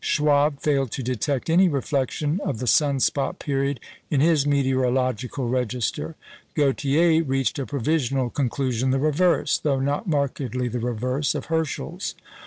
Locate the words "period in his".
3.37-4.47